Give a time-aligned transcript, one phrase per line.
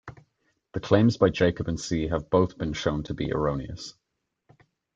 [0.73, 3.93] The claims by Jacob and See have both been shown to be erroneous.